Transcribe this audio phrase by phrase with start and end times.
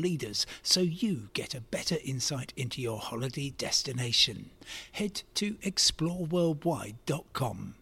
[0.00, 4.50] leaders so you get a better insight into your holiday destination.
[4.92, 7.74] Head to exploreworldwide.com.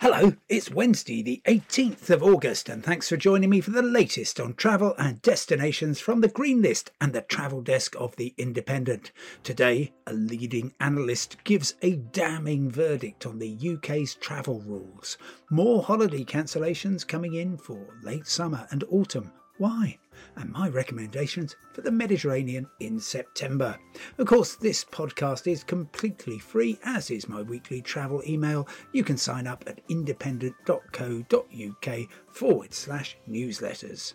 [0.00, 4.38] Hello, it's Wednesday, the 18th of August, and thanks for joining me for the latest
[4.38, 9.10] on travel and destinations from the Green List and the travel desk of The Independent.
[9.42, 15.18] Today, a leading analyst gives a damning verdict on the UK's travel rules.
[15.50, 19.32] More holiday cancellations coming in for late summer and autumn.
[19.58, 19.98] Why?
[20.36, 23.78] and my recommendations for the Mediterranean in September.
[24.18, 28.68] Of course, this podcast is completely free, as is my weekly travel email.
[28.92, 31.98] You can sign up at independent.co.uk
[32.32, 34.14] forward slash newsletters.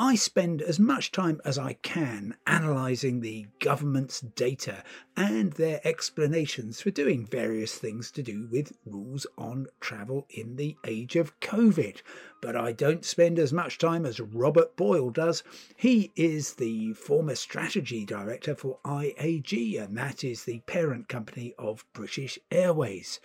[0.00, 4.84] I spend as much time as I can analysing the government's data
[5.16, 10.76] and their explanations for doing various things to do with rules on travel in the
[10.86, 12.00] age of COVID
[12.40, 15.42] but I don't spend as much time as Robert Boyle does.
[15.76, 21.84] He is the former strategy director for IAG, and that is the parent company of
[21.92, 23.18] British Airways.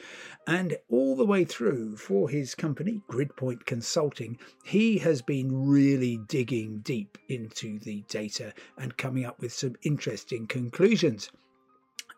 [0.48, 6.63] And all the way through for his company, Gridpoint Consulting, he has been really digging
[6.68, 11.30] deep into the data and coming up with some interesting conclusions.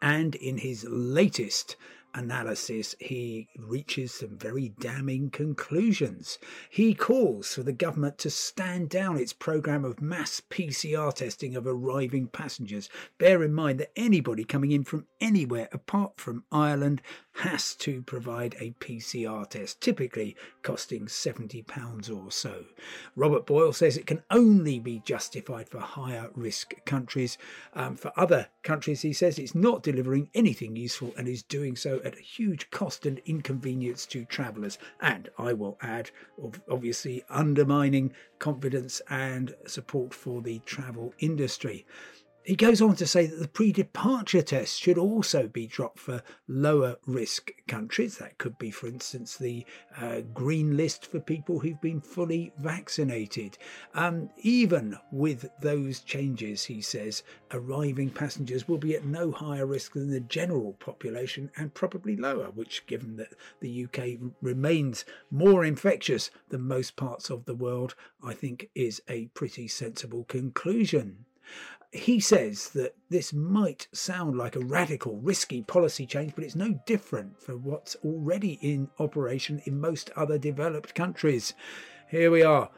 [0.02, 1.75] And in his latest
[2.15, 6.39] analysis, he reaches some very damning conclusions.
[6.69, 11.67] He calls for the government to stand down its program of mass PCR testing of
[11.67, 12.89] arriving passengers.
[13.17, 17.02] Bear in mind that anybody coming in from anywhere apart from Ireland
[17.39, 22.64] has to provide a PCR test, typically costing £70 or so.
[23.15, 27.37] Robert Boyle says it can only be justified for higher risk countries.
[27.73, 31.99] Um, for other countries, he says it's not delivering anything useful and is doing so
[32.05, 34.77] at a huge cost and inconvenience to travellers.
[35.02, 36.11] And I will add,
[36.70, 41.86] obviously, undermining confidence and support for the travel industry.
[42.45, 46.22] He goes on to say that the pre departure test should also be dropped for
[46.48, 48.20] lower risk countries.
[48.20, 49.66] That could be, for instance, the
[49.98, 53.58] uh, green list for people who've been fully vaccinated.
[53.95, 59.94] Um, even with those changes, he says, arriving passengers will be at no higher risk
[59.94, 66.30] than the general population and probably lower, which, given that the UK remains more infectious
[66.50, 71.26] than most parts of the world, I think is a pretty sensible conclusion
[71.95, 76.80] he says that this might sound like a radical, risky policy change, but it's no
[76.86, 81.54] different from what's already in operation in most other developed countries.
[82.10, 82.70] Here we are.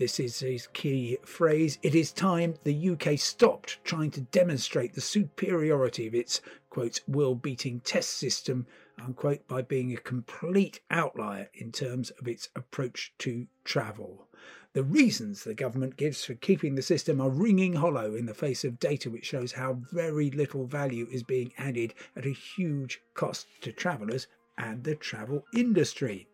[0.00, 1.76] This is his key phrase.
[1.82, 6.40] It is time the UK stopped trying to demonstrate the superiority of its,
[6.70, 8.66] quote, world beating test system,
[8.98, 14.26] unquote, by being a complete outlier in terms of its approach to travel.
[14.72, 18.64] The reasons the government gives for keeping the system are ringing hollow in the face
[18.64, 23.48] of data which shows how very little value is being added at a huge cost
[23.60, 26.26] to travellers and the travel industry.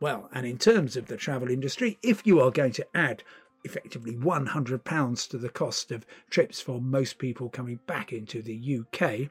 [0.00, 3.22] Well, and in terms of the travel industry, if you are going to add
[3.64, 9.30] effectively £100 to the cost of trips for most people coming back into the UK,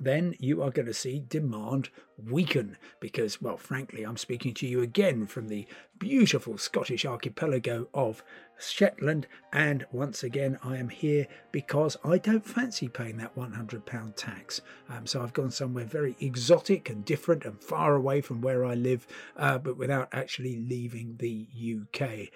[0.00, 1.90] then you are going to see demand
[2.22, 5.66] weaken because, well, frankly, I'm speaking to you again from the
[5.98, 8.22] beautiful Scottish archipelago of
[8.58, 14.60] Shetland, and once again, I am here because I don't fancy paying that £100 tax.
[14.88, 18.74] Um, so I've gone somewhere very exotic and different and far away from where I
[18.74, 19.06] live,
[19.36, 22.30] uh, but without actually leaving the UK.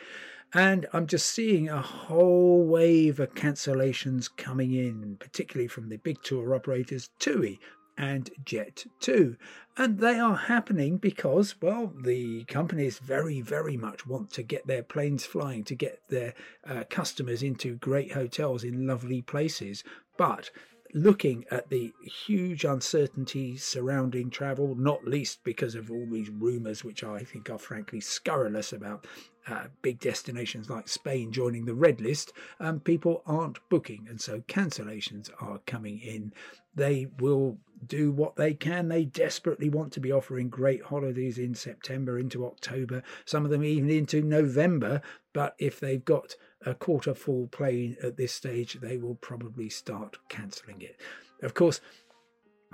[0.55, 6.23] And I'm just seeing a whole wave of cancellations coming in, particularly from the big
[6.23, 7.59] tour operators, TUI
[7.97, 9.37] and Jet2.
[9.77, 14.83] And they are happening because, well, the companies very, very much want to get their
[14.83, 16.35] planes flying, to get their
[16.67, 19.83] uh, customers into great hotels in lovely places.
[20.19, 20.51] But
[20.95, 21.93] looking at the
[22.27, 27.59] huge uncertainties surrounding travel, not least because of all these rumours, which I think are
[27.59, 29.07] frankly scurrilous about
[29.49, 34.41] uh, big destinations like Spain joining the red list, um, people aren't booking, and so
[34.43, 36.33] cancellations are coming in.
[36.75, 38.89] They will do what they can.
[38.89, 43.65] They desperately want to be offering great holidays in September into October, some of them
[43.65, 45.03] even into November.
[45.33, 50.19] But if they've got a quarter full plane at this stage, they will probably start
[50.29, 51.01] cancelling it.
[51.43, 51.81] Of course,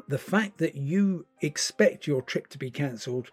[0.06, 3.30] the fact that you expect your trip to be cancelled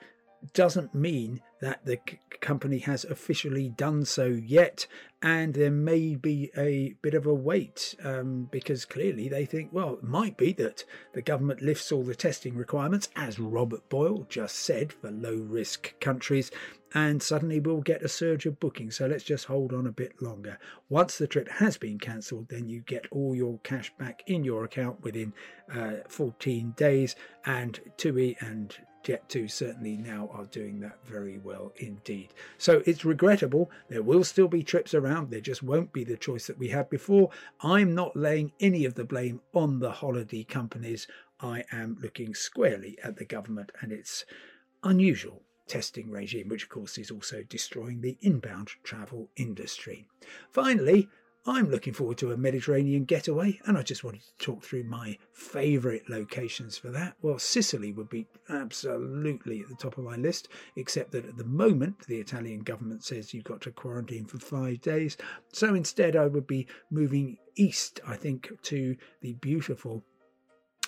[0.53, 4.87] doesn't mean that the c- company has officially done so yet,
[5.21, 9.95] and there may be a bit of a wait um, because clearly they think, well,
[9.95, 10.83] it might be that
[11.13, 15.99] the government lifts all the testing requirements, as Robert Boyle just said, for low risk
[15.99, 16.51] countries,
[16.93, 18.97] and suddenly we'll get a surge of bookings.
[18.97, 20.57] So let's just hold on a bit longer.
[20.87, 24.63] Once the trip has been cancelled, then you get all your cash back in your
[24.63, 25.33] account within
[25.73, 27.15] uh, 14 days,
[27.45, 32.29] and TUI and Jet2 certainly now are doing that very well indeed.
[32.57, 33.69] So it's regrettable.
[33.87, 35.29] There will still be trips around.
[35.29, 37.29] There just won't be the choice that we had before.
[37.61, 41.05] I'm not laying any of the blame on the holiday companies.
[41.39, 44.25] I am looking squarely at the government and its
[44.83, 50.07] unusual testing regime, which of course is also destroying the inbound travel industry.
[50.51, 51.07] Finally,
[51.47, 55.19] I'm looking forward to a Mediterranean getaway, and I just wanted to talk through my
[55.31, 57.13] favourite locations for that.
[57.21, 61.43] Well, Sicily would be absolutely at the top of my list, except that at the
[61.43, 65.17] moment the Italian government says you've got to quarantine for five days.
[65.53, 70.03] So instead, I would be moving east, I think, to the beautiful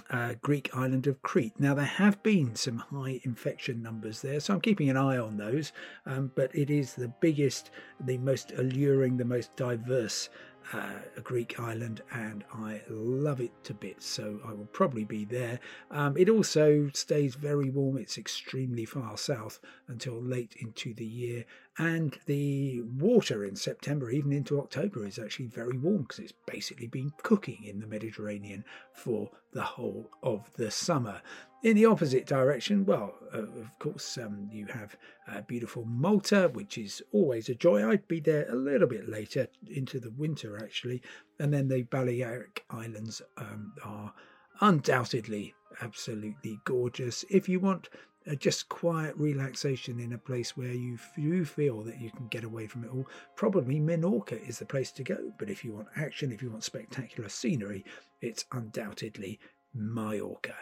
[0.09, 1.59] uh, Greek island of Crete.
[1.59, 5.37] Now, there have been some high infection numbers there, so I'm keeping an eye on
[5.37, 5.73] those.
[6.05, 10.29] Um, but it is the biggest, the most alluring, the most diverse
[10.73, 14.05] uh, a Greek island, and I love it to bits.
[14.05, 15.59] So I will probably be there.
[15.91, 17.97] Um, it also stays very warm.
[17.97, 21.45] It's extremely far south until late into the year,
[21.77, 26.87] and the water in September, even into October, is actually very warm because it's basically
[26.87, 31.21] been cooking in the Mediterranean for the whole of the summer.
[31.63, 34.95] In the opposite direction, well, uh, of course, um, you have
[35.27, 37.87] uh, beautiful Malta, which is always a joy.
[37.87, 41.01] I'd be there a little bit later into the winter, actually.
[41.39, 44.13] And then the Balearic Islands um, are
[44.61, 47.25] undoubtedly absolutely gorgeous.
[47.29, 47.89] If you want
[48.29, 52.43] uh, just quiet relaxation in a place where you, you feel that you can get
[52.43, 55.33] away from it all, probably Menorca is the place to go.
[55.39, 57.83] But if you want action, if you want spectacular scenery,
[58.21, 59.39] it's undoubtedly
[59.73, 60.55] Mallorca.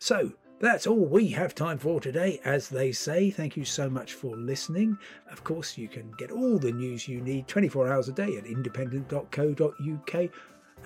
[0.00, 3.30] So, that's all we have time for today, as they say.
[3.30, 4.98] Thank you so much for listening.
[5.30, 8.46] Of course, you can get all the news you need 24 hours a day at
[8.46, 10.30] independent.co.uk.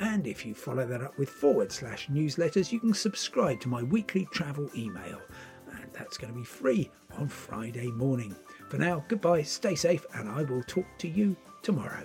[0.01, 3.85] And if you follow that up with forward slash newsletters, you can subscribe to my
[3.85, 5.21] weekly travel email.
[5.73, 8.35] And that's going to be free on Friday morning.
[8.69, 12.05] For now, goodbye, stay safe, and I will talk to you tomorrow.